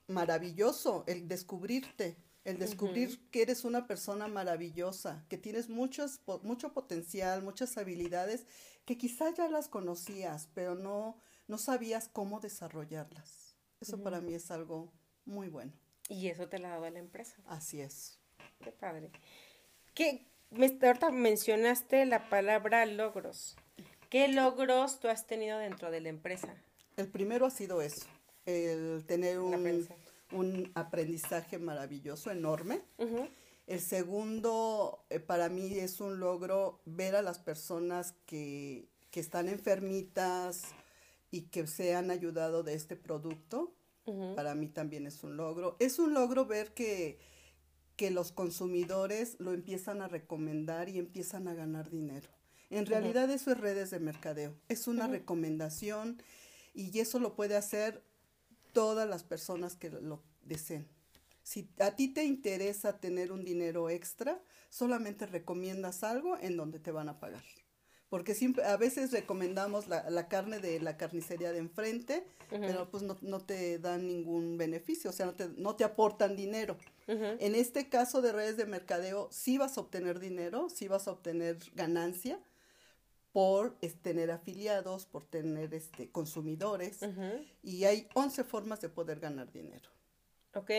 maravilloso 0.09 1.05
el 1.07 1.29
descubrirte, 1.29 2.17
el 2.45 2.59
descubrir 2.59 3.21
que 3.31 3.43
eres 3.43 3.65
una 3.65 3.87
persona 3.87 4.27
maravillosa, 4.27 5.25
que 5.29 5.39
tienes 5.39 5.69
muchos, 5.69 6.21
mucho 6.43 6.73
potencial, 6.73 7.43
muchas 7.43 7.77
habilidades 7.79 8.47
que 8.85 8.99
quizás 8.99 9.35
ya 9.35 9.49
las 9.49 9.69
conocías, 9.69 10.49
pero 10.55 10.75
no, 10.75 11.17
no 11.47 11.59
sabías 11.59 12.09
cómo 12.09 12.41
desarrollarlas. 12.41 13.55
Eso 13.81 14.03
para 14.03 14.21
mí 14.21 14.35
es 14.35 14.51
algo 14.51 14.93
muy 15.25 15.49
bueno. 15.49 15.73
Y 16.09 16.29
eso 16.29 16.49
te 16.49 16.59
lo 16.59 16.67
ha 16.67 16.71
dado 16.71 16.91
la 16.91 16.99
empresa. 16.99 17.37
Así 17.47 17.81
es. 17.81 18.19
Qué 18.63 18.73
padre. 18.73 19.11
¿Qué, 19.95 20.27
me, 20.51 20.67
ahorita 20.83 21.11
mencionaste 21.11 22.07
la 22.07 22.29
palabra 22.29 22.87
logros. 22.87 23.57
¿Qué 24.09 24.29
logros 24.29 25.01
tú 25.01 25.09
has 25.09 25.27
tenido 25.27 25.59
dentro 25.59 25.91
de 25.91 26.01
la 26.01 26.09
empresa? 26.09 26.55
El 26.97 27.09
primero 27.09 27.47
ha 27.47 27.51
sido 27.51 27.81
eso, 27.81 28.07
el 28.45 29.05
tener 29.07 29.39
un, 29.39 29.89
un 30.33 30.71
aprendizaje 30.75 31.59
maravilloso, 31.59 32.31
enorme. 32.31 32.83
El 33.67 33.81
segundo, 33.81 35.05
eh, 35.09 35.21
para 35.21 35.49
mí 35.49 35.79
es 35.79 36.01
un 36.01 36.19
logro 36.19 36.81
ver 36.85 37.15
a 37.15 37.23
las 37.23 37.39
personas 37.39 38.15
que, 38.27 38.89
que, 39.11 39.21
están 39.21 39.49
enfermitas 39.49 40.63
y 41.31 41.43
que 41.43 41.67
se 41.67 41.95
han 41.95 42.11
ayudado 42.11 42.63
de 42.63 42.75
este 42.75 42.97
producto. 42.97 43.73
Para 44.35 44.57
mí 44.57 44.67
también 44.67 45.07
es 45.07 45.23
un 45.23 45.37
logro. 45.37 45.77
Es 45.79 46.01
un 46.01 46.13
logro 46.13 46.45
ver 46.45 46.75
que, 46.75 47.21
que 47.95 48.11
los 48.11 48.33
consumidores 48.33 49.37
lo 49.39 49.53
empiezan 49.53 50.03
a 50.03 50.09
recomendar 50.09 50.89
y 50.89 50.99
empiezan 50.99 51.47
a 51.47 51.55
ganar 51.55 51.89
dinero. 51.89 52.29
En 52.69 52.87
realidad 52.87 53.31
eso 53.31 53.53
es 53.53 53.61
redes 53.61 53.91
de 53.91 54.01
mercadeo, 54.01 54.57
es 54.69 54.89
una 54.89 55.07
recomendación 55.07 56.23
y 56.75 56.99
eso 56.99 57.19
lo 57.19 57.37
puede 57.37 57.55
hacer 57.55 58.03
todas 58.73 59.09
las 59.09 59.25
personas 59.25 59.77
que 59.77 59.91
lo 59.91 60.23
deseen. 60.43 60.89
Si 61.43 61.69
a 61.81 61.97
ti 61.97 62.09
te 62.09 62.25
interesa 62.25 63.01
tener 63.01 63.33
un 63.33 63.45
dinero 63.45 63.91
extra, 63.91 64.41
solamente 64.71 65.27
recomiendas 65.27 66.05
algo 66.05 66.39
en 66.39 66.57
donde 66.57 66.79
te 66.79 66.93
van 66.93 67.09
a 67.09 67.19
pagar 67.19 67.43
porque 68.13 68.35
siempre, 68.35 68.63
a 68.65 68.77
veces 68.77 69.11
recomendamos 69.11 69.89
la, 69.89 70.11
la 70.11 70.29
carne 70.29 70.59
de 70.59 70.79
la 70.81 70.99
carnicería 70.99 71.51
de 71.51 71.61
enfrente, 71.61 72.27
pero 72.51 72.91
pues 72.91 73.03
no, 73.03 73.17
no, 73.23 73.41
te 73.41 73.79
dan 73.79 74.07
ningún 74.07 74.59
beneficio, 74.59 75.09
o 75.09 75.13
sea, 75.15 75.25
no 75.25 75.33
te, 75.33 75.49
no 75.57 75.77
te 75.77 75.85
aportan 75.85 76.37
dinero. 76.37 76.77
En 77.07 77.55
este 77.55 77.89
caso 77.89 78.21
de 78.21 78.33
redes 78.33 78.59
de 78.59 78.67
mercadeo, 78.67 79.31
sí 79.33 79.57
vas 79.57 79.79
a 79.79 79.81
obtener 79.81 80.21
dinero, 80.21 80.69
sí 80.69 80.89
vas 80.89 81.09
a 81.09 81.13
obtener 81.13 81.57
ganancia 81.75 82.39
por 83.33 83.79
tener 84.03 84.31
afiliados, 84.31 85.07
por 85.07 85.25
tener 85.25 85.73
este, 85.75 86.11
consumidores, 86.11 87.01
y 87.63 87.85
hay 87.85 88.09
11 88.15 88.45
formas 88.45 88.81
de 88.81 88.89
poder 88.89 89.21
ganar 89.21 89.51
dinero. 89.51 89.89
Ok, 90.55 90.71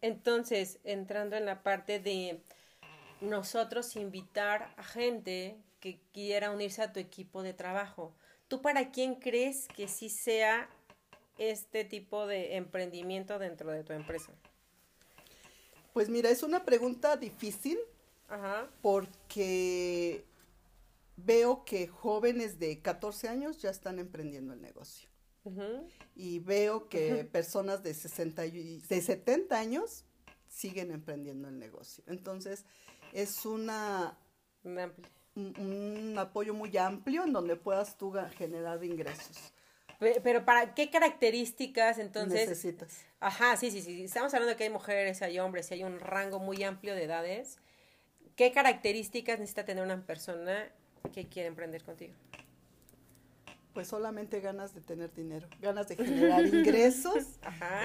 entonces, 0.00 0.78
entrando 0.84 1.36
en 1.36 1.44
la 1.44 1.62
parte 1.62 2.00
de 2.00 2.40
nosotros 3.20 3.96
invitar 3.96 4.72
a 4.76 4.84
gente 4.84 5.58
que 5.80 6.00
quiera 6.12 6.50
unirse 6.50 6.82
a 6.82 6.92
tu 6.92 7.00
equipo 7.00 7.42
de 7.42 7.52
trabajo. 7.52 8.14
¿Tú 8.48 8.62
para 8.62 8.90
quién 8.90 9.16
crees 9.16 9.68
que 9.68 9.88
sí 9.88 10.08
sea 10.08 10.68
este 11.36 11.84
tipo 11.84 12.26
de 12.26 12.56
emprendimiento 12.56 13.38
dentro 13.38 13.70
de 13.70 13.84
tu 13.84 13.92
empresa? 13.92 14.32
Pues 15.92 16.08
mira, 16.08 16.30
es 16.30 16.42
una 16.42 16.64
pregunta 16.64 17.16
difícil 17.16 17.78
porque 18.82 20.24
veo 21.24 21.64
que 21.64 21.88
jóvenes 21.88 22.58
de 22.58 22.80
14 22.80 23.28
años 23.28 23.60
ya 23.60 23.70
están 23.70 23.98
emprendiendo 23.98 24.52
el 24.52 24.62
negocio. 24.62 25.08
Y 26.14 26.40
veo 26.40 26.90
que 26.90 27.24
personas 27.24 27.82
de, 27.82 27.94
60 27.94 28.44
y, 28.46 28.80
de 28.80 29.00
70 29.00 29.58
años 29.58 30.04
siguen 30.46 30.90
emprendiendo 30.90 31.48
el 31.48 31.58
negocio. 31.58 32.04
Entonces, 32.06 32.66
es 33.14 33.46
una 33.46 34.18
un, 34.62 36.14
apoyo 36.18 36.52
muy 36.52 36.76
amplio 36.76 37.24
en 37.24 37.32
donde 37.32 37.56
puedas 37.56 37.96
tú 37.96 38.12
generar 38.36 38.82
ingresos. 38.84 39.52
Pero 39.98 40.44
para 40.44 40.74
qué 40.74 40.90
características 40.90 41.98
entonces 41.98 42.48
necesitas. 42.48 43.04
Ajá, 43.18 43.56
sí, 43.56 43.70
sí, 43.70 43.80
sí. 43.82 44.04
Estamos 44.04 44.32
hablando 44.34 44.50
de 44.50 44.56
que 44.56 44.64
hay 44.64 44.70
mujeres, 44.70 45.22
hay 45.22 45.38
hombres, 45.38 45.70
y 45.70 45.74
hay 45.74 45.84
un 45.84 45.98
rango 45.98 46.38
muy 46.38 46.62
amplio 46.62 46.94
de 46.94 47.04
edades. 47.04 47.58
¿Qué 48.36 48.52
características 48.52 49.40
necesita 49.40 49.64
tener 49.64 49.82
una 49.82 50.04
persona 50.04 50.70
que 51.12 51.26
quiere 51.26 51.48
emprender 51.48 51.82
contigo? 51.82 52.14
Pues 53.74 53.88
solamente 53.88 54.40
ganas 54.40 54.74
de 54.74 54.80
tener 54.80 55.14
dinero, 55.14 55.48
ganas 55.60 55.88
de 55.88 55.96
generar 55.96 56.44
ingresos, 56.54 57.24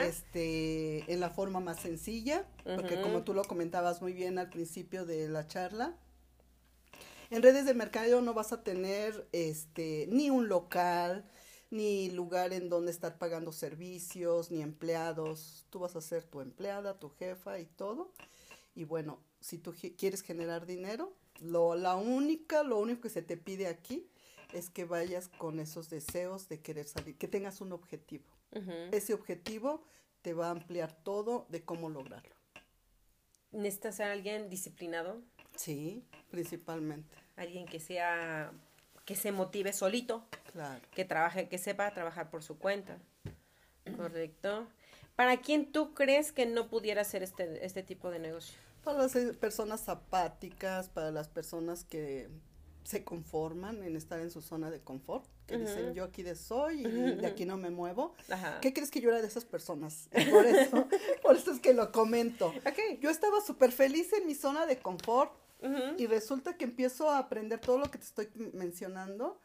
este, 0.01 1.11
en 1.11 1.19
la 1.19 1.29
forma 1.29 1.59
más 1.59 1.79
sencilla, 1.79 2.45
porque 2.63 2.99
como 3.01 3.23
tú 3.23 3.33
lo 3.33 3.43
comentabas 3.43 4.01
muy 4.01 4.13
bien 4.13 4.39
al 4.39 4.49
principio 4.49 5.05
de 5.05 5.27
la 5.29 5.45
charla, 5.47 5.95
en 7.29 7.41
redes 7.41 7.65
de 7.65 7.73
mercadeo 7.73 8.21
no 8.21 8.33
vas 8.33 8.53
a 8.53 8.63
tener 8.63 9.27
este 9.31 10.07
ni 10.11 10.29
un 10.29 10.49
local, 10.49 11.25
ni 11.71 12.11
lugar 12.11 12.53
en 12.53 12.69
donde 12.69 12.91
estar 12.91 13.17
pagando 13.17 13.51
servicios, 13.51 14.51
ni 14.51 14.61
empleados. 14.61 15.65
Tú 15.71 15.79
vas 15.79 15.95
a 15.95 16.01
ser 16.01 16.23
tu 16.23 16.41
empleada, 16.41 16.99
tu 16.99 17.09
jefa 17.09 17.57
y 17.59 17.65
todo. 17.65 18.13
Y 18.75 18.83
bueno, 18.83 19.19
si 19.39 19.57
tú 19.57 19.73
quieres 19.97 20.21
generar 20.21 20.67
dinero, 20.67 21.13
lo, 21.41 21.75
la 21.75 21.95
única, 21.95 22.63
lo 22.63 22.79
único 22.79 23.01
que 23.01 23.09
se 23.09 23.21
te 23.21 23.37
pide 23.37 23.67
aquí 23.67 24.07
es 24.53 24.69
que 24.69 24.85
vayas 24.85 25.29
con 25.29 25.59
esos 25.59 25.89
deseos 25.89 26.47
de 26.47 26.61
querer 26.61 26.87
salir, 26.87 27.17
que 27.17 27.27
tengas 27.27 27.61
un 27.61 27.71
objetivo. 27.71 28.25
Ese 28.91 29.15
objetivo 29.15 29.83
te 30.21 30.33
va 30.33 30.47
a 30.47 30.51
ampliar 30.51 30.93
todo 30.93 31.47
de 31.49 31.63
cómo 31.63 31.89
lograrlo. 31.89 32.35
¿Necesitas 33.51 33.95
ser 33.95 34.11
alguien 34.11 34.49
disciplinado? 34.49 35.21
Sí, 35.55 36.05
principalmente 36.29 37.23
alguien 37.35 37.65
que 37.65 37.79
sea, 37.79 38.51
que 39.05 39.15
se 39.15 39.31
motive 39.31 39.73
solito, 39.73 40.25
claro. 40.51 40.81
que 40.93 41.05
trabaje, 41.05 41.47
que 41.47 41.57
sepa 41.57 41.93
trabajar 41.93 42.29
por 42.29 42.43
su 42.43 42.57
cuenta, 42.57 42.97
correcto. 43.97 44.67
¿Para 45.15 45.37
quién 45.37 45.71
tú 45.71 45.93
crees 45.93 46.31
que 46.31 46.45
no 46.45 46.69
pudiera 46.69 47.01
hacer 47.01 47.21
este, 47.21 47.63
este 47.65 47.83
tipo 47.83 48.09
de 48.09 48.19
negocio? 48.19 48.57
Para 48.83 48.99
las 48.99 49.15
eh, 49.15 49.33
personas 49.33 49.87
apáticas, 49.89 50.89
para 50.89 51.11
las 51.11 51.27
personas 51.27 51.83
que 51.83 52.29
se 52.83 53.03
conforman 53.03 53.81
en 53.83 53.95
estar 53.95 54.19
en 54.19 54.29
su 54.29 54.41
zona 54.41 54.69
de 54.69 54.81
confort, 54.81 55.25
que 55.47 55.57
dicen 55.57 55.93
yo 55.93 56.03
aquí 56.03 56.21
de 56.21 56.35
soy 56.35 56.81
y 56.81 56.83
de 56.83 57.25
aquí 57.25 57.45
no 57.45 57.57
me 57.57 57.69
muevo. 57.69 58.13
¿Qué 58.61 58.73
crees 58.73 58.91
que 58.91 58.99
yo 58.99 59.09
era 59.09 59.21
de 59.21 59.27
esas 59.27 59.45
personas? 59.45 60.09
Por 60.31 60.45
eso, 60.45 60.87
por 61.21 61.35
eso 61.35 61.51
es 61.51 61.59
que 61.59 61.73
lo 61.73 61.91
comento. 61.91 62.53
Yo 62.99 63.09
estaba 63.09 63.39
súper 63.41 63.71
feliz 63.71 64.11
en 64.13 64.25
mi 64.25 64.35
zona 64.35 64.65
de 64.65 64.79
confort, 64.79 65.31
y 65.97 66.07
resulta 66.07 66.57
que 66.57 66.65
empiezo 66.65 67.09
a 67.09 67.17
aprender 67.17 67.59
todo 67.59 67.77
lo 67.77 67.89
que 67.89 67.97
te 67.97 68.03
estoy 68.03 68.29
mencionando. 68.53 69.39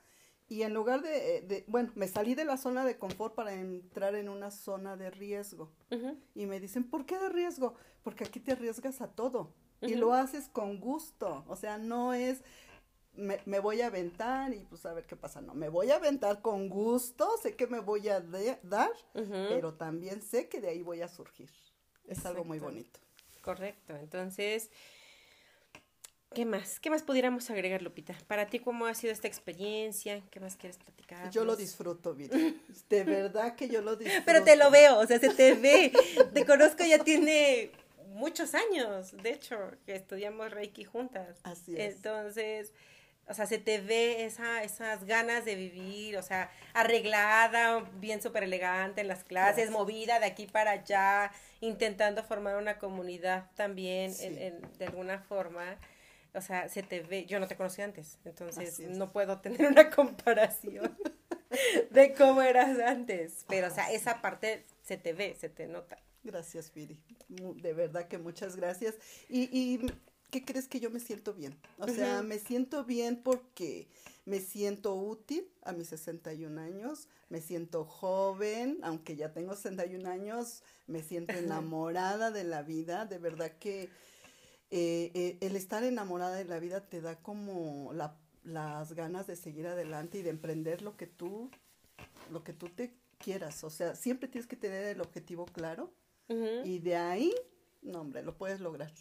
Y 0.48 0.62
en 0.62 0.72
lugar 0.72 1.02
de, 1.02 1.42
de, 1.42 1.64
bueno, 1.68 1.92
me 1.94 2.08
salí 2.08 2.34
de 2.34 2.46
la 2.46 2.56
zona 2.56 2.86
de 2.86 2.96
confort 2.96 3.34
para 3.34 3.52
entrar 3.52 4.14
en 4.14 4.30
una 4.30 4.50
zona 4.50 4.96
de 4.96 5.10
riesgo. 5.10 5.70
Y 6.34 6.46
me 6.46 6.58
dicen, 6.58 6.84
¿por 6.84 7.04
qué 7.04 7.18
de 7.18 7.28
riesgo? 7.28 7.74
Porque 8.02 8.24
aquí 8.24 8.40
te 8.40 8.52
arriesgas 8.52 9.02
a 9.02 9.08
todo. 9.08 9.52
Y 9.82 9.94
lo 9.94 10.14
haces 10.14 10.48
con 10.48 10.80
gusto. 10.80 11.44
O 11.48 11.54
sea, 11.54 11.76
no 11.76 12.14
es, 12.14 12.42
me, 13.12 13.38
me, 13.44 13.60
voy 13.60 13.82
a 13.82 13.88
aventar 13.88 14.54
y 14.54 14.64
pues 14.64 14.86
a 14.86 14.94
ver 14.94 15.06
qué 15.06 15.16
pasa. 15.16 15.42
No, 15.42 15.54
me 15.54 15.68
voy 15.68 15.90
a 15.90 15.96
aventar 15.96 16.40
con 16.40 16.70
gusto. 16.70 17.28
Sé 17.42 17.54
que 17.54 17.66
me 17.66 17.80
voy 17.80 18.08
a 18.08 18.20
dar, 18.20 18.92
pero 19.12 19.74
también 19.74 20.22
sé 20.22 20.48
que 20.48 20.62
de 20.62 20.68
ahí 20.68 20.82
voy 20.82 21.02
a 21.02 21.08
surgir. 21.08 21.50
Es 22.06 22.24
algo 22.24 22.44
muy 22.44 22.58
bonito. 22.58 23.00
Correcto. 23.42 23.94
Entonces, 23.96 24.70
¿Qué 26.34 26.44
más? 26.44 26.78
¿Qué 26.78 26.90
más 26.90 27.02
pudiéramos 27.02 27.50
agregar, 27.50 27.82
Lupita? 27.82 28.14
Para 28.26 28.46
ti, 28.46 28.58
¿cómo 28.58 28.86
ha 28.86 28.94
sido 28.94 29.12
esta 29.12 29.26
experiencia? 29.26 30.22
¿Qué 30.30 30.40
más 30.40 30.56
quieres 30.56 30.76
platicar? 30.76 31.30
Yo 31.30 31.44
lo 31.44 31.56
disfruto, 31.56 32.14
Vita. 32.14 32.36
De 32.90 33.04
verdad 33.04 33.56
que 33.56 33.68
yo 33.68 33.80
lo 33.80 33.96
disfruto. 33.96 34.24
Pero 34.26 34.44
te 34.44 34.56
lo 34.56 34.70
veo, 34.70 34.98
o 34.98 35.06
sea, 35.06 35.18
se 35.18 35.30
te 35.30 35.54
ve. 35.54 35.92
te 36.34 36.44
conozco 36.44 36.84
ya 36.84 36.98
tiene 37.02 37.70
muchos 38.08 38.54
años, 38.54 39.16
de 39.22 39.30
hecho, 39.30 39.56
que 39.86 39.94
estudiamos 39.94 40.50
Reiki 40.50 40.84
juntas. 40.84 41.38
Así 41.44 41.74
es. 41.76 41.96
Entonces, 41.96 42.72
o 43.26 43.34
sea, 43.34 43.46
se 43.46 43.58
te 43.58 43.80
ve 43.80 44.24
esa, 44.24 44.62
esas 44.62 45.04
ganas 45.04 45.44
de 45.44 45.54
vivir, 45.54 46.16
o 46.16 46.22
sea, 46.22 46.50
arreglada, 46.74 47.80
bien 48.00 48.22
súper 48.22 48.42
elegante 48.42 49.00
en 49.00 49.08
las 49.08 49.24
clases, 49.24 49.70
movida 49.70 50.18
de 50.18 50.26
aquí 50.26 50.46
para 50.46 50.72
allá, 50.72 51.30
intentando 51.60 52.22
formar 52.22 52.56
una 52.56 52.78
comunidad 52.78 53.50
también 53.54 54.14
de 54.78 54.86
alguna 54.86 55.20
forma 55.20 55.76
o 56.34 56.40
sea, 56.40 56.68
se 56.68 56.82
te 56.82 57.00
ve, 57.00 57.26
yo 57.26 57.40
no 57.40 57.48
te 57.48 57.56
conocí 57.56 57.82
antes, 57.82 58.18
entonces 58.24 58.80
no 58.80 59.10
puedo 59.10 59.40
tener 59.40 59.66
una 59.66 59.90
comparación 59.94 60.96
de 61.90 62.14
cómo 62.14 62.42
eras 62.42 62.78
antes, 62.78 63.44
pero 63.48 63.68
o 63.68 63.70
sea, 63.70 63.92
esa 63.92 64.20
parte 64.20 64.66
se 64.82 64.96
te 64.96 65.12
ve, 65.12 65.36
se 65.38 65.48
te 65.48 65.66
nota. 65.66 65.98
Gracias, 66.22 66.72
Viri. 66.74 67.00
De 67.28 67.72
verdad 67.72 68.08
que 68.08 68.18
muchas 68.18 68.56
gracias. 68.56 68.96
Y, 69.28 69.48
y 69.56 69.80
¿qué 70.30 70.44
crees 70.44 70.68
que 70.68 70.80
yo 70.80 70.90
me 70.90 71.00
siento 71.00 71.32
bien? 71.32 71.58
O 71.78 71.88
sea, 71.88 72.22
me 72.22 72.38
siento 72.38 72.84
bien 72.84 73.22
porque 73.22 73.88
me 74.24 74.40
siento 74.40 74.94
útil 74.94 75.48
a 75.62 75.72
mis 75.72 75.88
61 75.88 76.60
años, 76.60 77.08
me 77.30 77.40
siento 77.40 77.84
joven, 77.84 78.78
aunque 78.82 79.16
ya 79.16 79.32
tengo 79.32 79.54
61 79.54 80.08
años, 80.08 80.62
me 80.86 81.02
siento 81.02 81.32
enamorada 81.32 82.30
de 82.30 82.44
la 82.44 82.62
vida, 82.62 83.06
de 83.06 83.18
verdad 83.18 83.52
que 83.58 83.88
eh, 84.70 85.10
eh, 85.14 85.38
el 85.40 85.56
estar 85.56 85.82
enamorada 85.84 86.36
de 86.36 86.44
la 86.44 86.58
vida 86.58 86.80
te 86.80 87.00
da 87.00 87.16
como 87.16 87.92
las 88.44 88.92
ganas 88.92 89.26
de 89.26 89.36
seguir 89.36 89.66
adelante 89.66 90.18
y 90.18 90.22
de 90.22 90.30
emprender 90.30 90.82
lo 90.82 90.96
que 90.96 91.06
tú, 91.06 91.50
lo 92.30 92.44
que 92.44 92.52
tú 92.52 92.68
te 92.68 92.92
quieras, 93.18 93.64
o 93.64 93.70
sea, 93.70 93.94
siempre 93.94 94.28
tienes 94.28 94.46
que 94.46 94.56
tener 94.56 94.84
el 94.84 95.00
objetivo 95.00 95.46
claro 95.46 95.92
y 96.64 96.78
de 96.80 96.94
ahí, 96.94 97.34
no 97.80 98.02
hombre, 98.02 98.22
lo 98.22 98.36
puedes 98.36 98.60
lograr. 98.60 98.92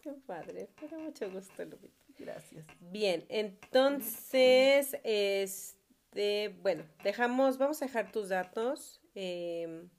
Qué 0.00 0.12
padre, 0.12 0.70
pero 0.80 0.98
mucho 1.00 1.28
gusto, 1.30 1.64
Lupita. 1.64 1.94
Gracias. 2.18 2.66
Bien, 2.80 3.26
entonces, 3.28 4.96
este, 5.02 6.56
bueno, 6.62 6.84
dejamos, 7.02 7.58
vamos 7.58 7.82
a 7.82 7.86
dejar 7.86 8.12
tus 8.12 8.28
datos 8.28 9.00
em, 9.14 9.90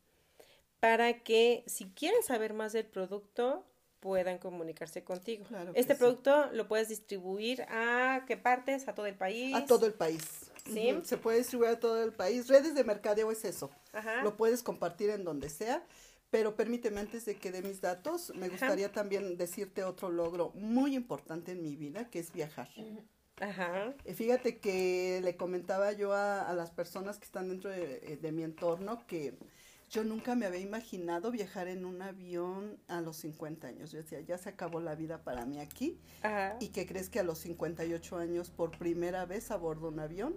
para 0.79 1.21
que 1.23 1.63
si 1.67 1.89
quieren 1.91 2.23
saber 2.23 2.53
más 2.53 2.73
del 2.73 2.85
producto, 2.85 3.65
puedan 3.99 4.37
comunicarse 4.37 5.03
contigo. 5.03 5.45
este 5.73 5.95
producto 5.95 6.51
lo 6.53 6.67
puedes 6.67 6.89
distribuir 6.89 7.63
a 7.69 8.23
qué 8.27 8.37
partes, 8.37 8.87
a 8.87 8.95
todo 8.95 9.05
el 9.05 9.15
país. 9.15 9.55
A 9.55 9.65
todo 9.65 9.85
el 9.85 9.93
país. 9.93 10.51
¿Sí? 10.65 10.99
Se 11.03 11.17
puede 11.17 11.39
distribuir 11.39 11.71
a 11.71 11.79
todo 11.79 12.03
el 12.03 12.13
país. 12.13 12.47
Redes 12.47 12.75
de 12.75 12.83
mercadeo 12.83 13.31
es 13.31 13.45
eso. 13.45 13.71
Lo 14.23 14.37
puedes 14.37 14.63
compartir 14.63 15.09
en 15.09 15.23
donde 15.23 15.49
sea. 15.49 15.83
Pero 16.29 16.55
permíteme, 16.55 16.99
antes 16.99 17.23
de 17.23 17.37
que 17.37 17.51
dé 17.51 17.61
mis 17.61 17.79
datos, 17.79 18.33
me 18.35 18.49
gustaría 18.49 18.91
también 18.91 19.37
decirte 19.37 19.85
otro 19.85 20.09
logro 20.09 20.51
muy 20.55 20.93
importante 20.93 21.53
en 21.53 21.61
mi 21.61 21.77
vida, 21.77 22.09
que 22.09 22.19
es 22.19 22.33
viajar. 22.33 22.67
Ajá. 23.39 23.93
Eh, 24.03 24.13
fíjate 24.13 24.57
que 24.57 25.21
le 25.23 25.37
comentaba 25.37 25.93
yo 25.93 26.13
a, 26.13 26.51
las 26.53 26.71
personas 26.71 27.17
que 27.17 27.25
están 27.25 27.47
dentro 27.47 27.69
de, 27.69 28.01
eh, 28.03 28.17
de, 28.17 28.31
mi 28.33 28.43
entorno 28.43 29.05
que 29.07 29.37
yo 29.89 30.03
nunca 30.03 30.35
me 30.35 30.45
había 30.45 30.59
imaginado 30.59 31.31
viajar 31.31 31.67
en 31.67 31.85
un 31.85 32.01
avión 32.01 32.77
a 32.87 33.01
los 33.01 33.17
50 33.17 33.67
años. 33.67 33.91
Yo 33.91 33.99
decía, 33.99 34.19
ya 34.21 34.37
se 34.37 34.49
acabó 34.49 34.81
la 34.81 34.95
vida 34.95 35.23
para 35.23 35.45
mí 35.45 35.59
aquí. 35.59 35.97
Ajá. 36.23 36.57
¿Y 36.59 36.69
que 36.69 36.85
crees 36.85 37.09
que 37.09 37.19
a 37.19 37.23
los 37.23 37.39
58 37.39 38.17
años 38.17 38.49
por 38.49 38.77
primera 38.77 39.25
vez 39.25 39.49
abordo 39.51 39.87
un 39.87 39.99
avión? 39.99 40.35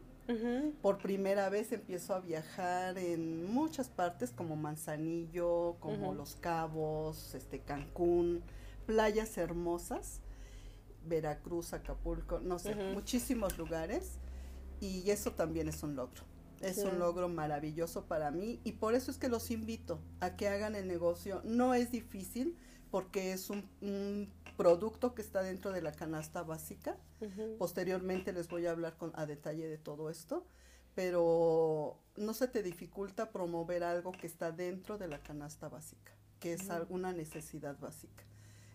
Por 0.80 0.98
primera 0.98 1.48
vez 1.48 1.72
empiezo 1.72 2.14
a 2.14 2.20
viajar 2.20 2.96
en 2.98 3.52
muchas 3.52 3.88
partes 3.88 4.30
como 4.30 4.54
Manzanillo, 4.54 5.74
como 5.80 6.14
Los 6.14 6.36
Cabos, 6.36 7.34
este 7.34 7.58
Cancún, 7.58 8.40
playas 8.86 9.36
hermosas, 9.38 10.20
Veracruz, 11.04 11.72
Acapulco, 11.72 12.38
no 12.38 12.60
sé, 12.60 12.76
muchísimos 12.76 13.58
lugares 13.58 14.18
y 14.80 15.10
eso 15.10 15.32
también 15.32 15.68
es 15.68 15.82
un 15.82 15.96
logro. 15.96 16.22
Es 16.60 16.78
un 16.78 16.98
logro 16.98 17.28
maravilloso 17.28 18.06
para 18.06 18.30
mí 18.30 18.60
y 18.64 18.72
por 18.72 18.94
eso 18.94 19.10
es 19.10 19.16
que 19.16 19.28
los 19.28 19.50
invito 19.50 20.00
a 20.20 20.36
que 20.36 20.48
hagan 20.48 20.74
el 20.74 20.86
negocio. 20.86 21.40
No 21.44 21.74
es 21.74 21.90
difícil 21.90 22.56
porque 22.90 23.32
es 23.32 23.48
un 23.50 23.62
producto 24.60 25.14
que 25.14 25.22
está 25.22 25.42
dentro 25.42 25.72
de 25.72 25.80
la 25.80 25.90
canasta 25.92 26.42
básica. 26.42 26.94
Posteriormente 27.58 28.30
les 28.34 28.46
voy 28.46 28.66
a 28.66 28.72
hablar 28.72 28.98
con, 28.98 29.10
a 29.14 29.24
detalle 29.24 29.66
de 29.66 29.78
todo 29.78 30.10
esto, 30.10 30.46
pero 30.94 31.98
no 32.16 32.34
se 32.34 32.46
te 32.46 32.62
dificulta 32.62 33.30
promover 33.30 33.84
algo 33.84 34.12
que 34.12 34.26
está 34.26 34.52
dentro 34.52 34.98
de 34.98 35.08
la 35.08 35.22
canasta 35.22 35.70
básica, 35.70 36.12
que 36.40 36.52
es 36.52 36.68
alguna 36.68 37.14
necesidad 37.14 37.78
básica. 37.78 38.22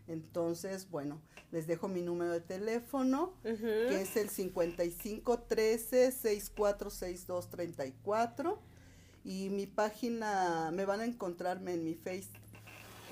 Entonces, 0.07 0.89
bueno, 0.89 1.21
les 1.51 1.67
dejo 1.67 1.87
mi 1.87 2.01
número 2.01 2.31
de 2.31 2.41
teléfono, 2.41 3.33
que 3.43 4.01
es 4.01 4.15
el 4.17 4.29
55 4.29 5.39
13 5.39 6.11
6462 6.11 7.49
34 7.49 8.59
y 9.23 9.49
mi 9.49 9.65
página, 9.65 10.69
me 10.71 10.85
van 10.85 11.01
a 11.01 11.05
encontrarme 11.05 11.73
en 11.73 11.83
mi 11.83 11.95
face, 11.95 12.29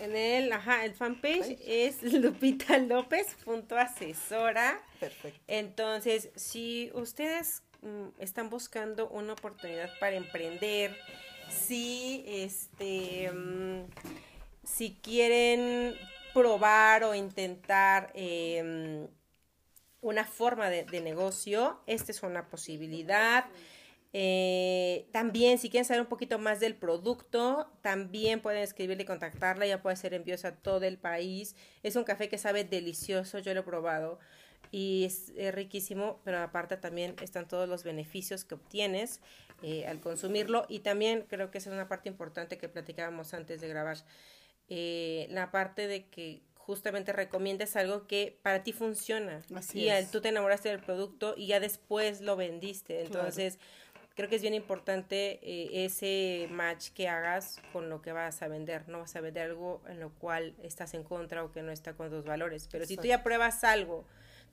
en 0.01 0.15
el, 0.15 0.51
ajá, 0.51 0.85
el 0.85 0.93
fanpage 0.93 1.57
es 1.65 2.01
Lupita 2.03 2.77
López, 2.77 3.27
punto 3.45 3.77
asesora. 3.77 4.81
Perfecto. 4.99 5.39
Entonces, 5.47 6.29
si 6.35 6.91
ustedes 6.93 7.63
mm, 7.81 8.07
están 8.19 8.49
buscando 8.49 9.07
una 9.09 9.33
oportunidad 9.33 9.89
para 9.99 10.15
emprender, 10.15 10.97
si 11.49 12.23
este 12.27 13.31
mm, 13.31 13.83
si 14.63 14.95
quieren 15.01 15.95
probar 16.53 17.03
o 17.03 17.15
intentar 17.15 18.11
em, 18.13 19.07
una 20.01 20.23
forma 20.23 20.69
de, 20.69 20.83
de, 20.83 21.01
negocio, 21.01 21.81
esta 21.87 22.11
es 22.11 22.21
una 22.21 22.47
posibilidad. 22.47 23.45
Eh, 24.13 25.07
también, 25.11 25.57
si 25.57 25.71
quieren 25.71 25.85
saber 25.85 26.01
un 26.01 26.07
poquito 26.07 26.37
más 26.37 26.59
del 26.59 26.75
producto, 26.75 27.71
también 27.81 28.39
pueden 28.39 28.61
escribirle 28.61 29.01
y 29.01 29.05
contactarla. 29.07 29.65
Ya 29.65 29.81
puede 29.81 29.95
ser 29.95 30.13
envíos 30.13 30.45
a 30.45 30.55
todo 30.55 30.85
el 30.85 30.99
país. 30.99 31.55
Es 31.81 31.95
un 31.95 32.03
café 32.03 32.29
que 32.29 32.37
sabe 32.37 32.63
delicioso, 32.63 33.39
yo 33.39 33.53
lo 33.55 33.61
he 33.61 33.63
probado 33.63 34.19
y 34.69 35.05
es, 35.05 35.31
riquísimo, 35.55 36.19
pero 36.23 36.39
aparte 36.39 36.77
también 36.77 37.15
están 37.21 37.47
todos 37.47 37.67
los 37.67 37.83
beneficios 37.83 38.45
que 38.45 38.55
obtienes 38.55 39.21
eh, 39.63 39.87
al 39.87 39.99
consumirlo. 39.99 40.65
Y 40.69 40.79
también 40.79 41.25
creo 41.27 41.49
que 41.49 41.57
esa 41.57 41.71
es 41.71 41.73
una 41.73 41.87
parte 41.87 42.09
importante 42.09 42.59
que 42.59 42.69
platicábamos 42.69 43.33
antes 43.33 43.59
de 43.59 43.67
grabar. 43.67 43.97
Eh, 44.69 45.27
la 45.29 45.51
parte 45.51 45.87
de 45.87 46.05
que 46.05 46.41
justamente 46.55 47.11
recomiendas 47.11 47.75
algo 47.75 48.07
que 48.07 48.39
para 48.41 48.63
ti 48.63 48.71
funciona. 48.71 49.41
y 49.73 49.89
tú 50.11 50.21
te 50.21 50.29
enamoraste 50.29 50.69
del 50.69 50.79
producto 50.79 51.33
y 51.35 51.47
ya 51.47 51.59
después 51.59 52.21
lo 52.21 52.35
vendiste. 52.35 53.01
Entonces 53.01 53.59
creo 54.15 54.29
que 54.29 54.35
es 54.35 54.41
bien 54.41 54.53
importante 54.53 55.39
eh, 55.41 55.85
ese 55.85 56.47
match 56.51 56.89
que 56.89 57.09
hagas 57.09 57.61
con 57.73 57.89
lo 57.89 58.01
que 58.01 58.11
vas 58.11 58.41
a 58.41 58.47
vender. 58.47 58.87
No 58.87 58.99
vas 58.99 59.15
a 59.15 59.21
vender 59.21 59.49
algo 59.49 59.81
en 59.87 59.99
lo 59.99 60.11
cual 60.11 60.55
estás 60.61 60.93
en 60.93 61.03
contra 61.03 61.43
o 61.43 61.51
que 61.51 61.61
no 61.61 61.71
está 61.71 61.93
con 61.93 62.09
tus 62.09 62.23
valores. 62.23 62.69
Pero 62.71 62.85
si 62.85 62.95
tú 62.95 63.03
ya 63.03 63.23
pruebas 63.23 63.63
algo, 63.63 64.05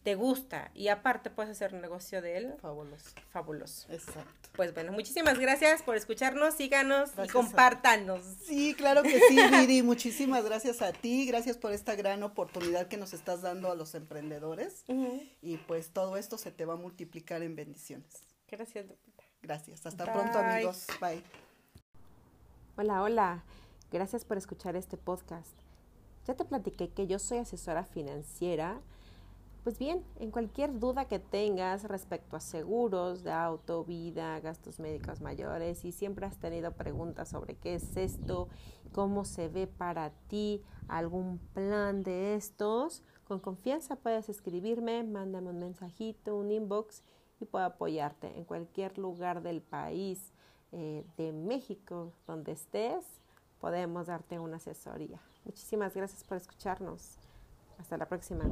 te 0.02 0.14
gusta 0.14 0.70
y 0.74 0.88
aparte 0.88 1.30
puedes 1.30 1.50
hacer 1.50 1.74
un 1.74 1.82
negocio 1.82 2.22
de 2.22 2.36
él. 2.38 2.54
Fabuloso. 2.60 3.10
Fabuloso. 3.30 3.92
Exacto. 3.92 4.48
Pues 4.52 4.72
bueno, 4.74 4.92
muchísimas 4.92 5.38
gracias 5.38 5.82
por 5.82 5.96
escucharnos, 5.96 6.54
síganos 6.54 7.10
y 7.22 7.28
compártanos. 7.28 8.22
Sí, 8.44 8.74
claro 8.74 9.02
que 9.02 9.20
sí, 9.28 9.38
Viri. 9.50 9.82
muchísimas 9.82 10.44
gracias 10.44 10.82
a 10.82 10.92
ti, 10.92 11.26
gracias 11.26 11.56
por 11.56 11.72
esta 11.72 11.94
gran 11.94 12.22
oportunidad 12.22 12.88
que 12.88 12.96
nos 12.96 13.12
estás 13.12 13.42
dando 13.42 13.70
a 13.70 13.74
los 13.74 13.94
emprendedores. 13.94 14.84
Y 15.42 15.58
pues 15.58 15.90
todo 15.90 16.16
esto 16.16 16.38
se 16.38 16.50
te 16.50 16.64
va 16.64 16.74
a 16.74 16.78
multiplicar 16.78 17.42
en 17.42 17.56
bendiciones. 17.56 18.22
Gracias, 18.48 18.86
Gracias. 19.42 19.86
Hasta 19.86 20.12
pronto, 20.12 20.38
amigos. 20.38 20.86
Bye. 21.00 21.22
Hola, 22.76 23.02
hola. 23.02 23.44
Gracias 23.90 24.24
por 24.24 24.36
escuchar 24.38 24.76
este 24.76 24.96
podcast. 24.96 25.54
Ya 26.26 26.34
te 26.34 26.44
platiqué 26.44 26.90
que 26.90 27.06
yo 27.06 27.18
soy 27.18 27.38
asesora 27.38 27.84
financiera. 27.84 28.80
Pues 29.62 29.78
bien, 29.78 30.02
en 30.18 30.30
cualquier 30.30 30.78
duda 30.78 31.04
que 31.04 31.18
tengas 31.18 31.84
respecto 31.84 32.34
a 32.34 32.40
seguros 32.40 33.22
de 33.22 33.32
auto, 33.32 33.84
vida, 33.84 34.40
gastos 34.40 34.80
médicos 34.80 35.20
mayores 35.20 35.84
y 35.84 35.92
siempre 35.92 36.24
has 36.24 36.38
tenido 36.38 36.72
preguntas 36.72 37.28
sobre 37.28 37.56
qué 37.56 37.74
es 37.74 37.94
esto, 37.98 38.48
cómo 38.92 39.26
se 39.26 39.48
ve 39.48 39.66
para 39.66 40.10
ti 40.28 40.62
algún 40.88 41.38
plan 41.52 42.02
de 42.02 42.36
estos, 42.36 43.02
con 43.24 43.38
confianza 43.38 43.96
puedes 43.96 44.30
escribirme, 44.30 45.04
mándame 45.04 45.50
un 45.50 45.58
mensajito, 45.58 46.36
un 46.36 46.50
inbox 46.50 47.04
y 47.38 47.44
puedo 47.44 47.66
apoyarte 47.66 48.38
en 48.38 48.44
cualquier 48.44 48.96
lugar 48.96 49.42
del 49.42 49.60
país, 49.60 50.32
eh, 50.72 51.04
de 51.18 51.32
México, 51.32 52.14
donde 52.26 52.52
estés, 52.52 53.04
podemos 53.60 54.06
darte 54.06 54.38
una 54.38 54.56
asesoría. 54.56 55.20
Muchísimas 55.44 55.94
gracias 55.94 56.24
por 56.24 56.38
escucharnos. 56.38 57.18
Hasta 57.78 57.96
la 57.96 58.06
próxima. 58.06 58.44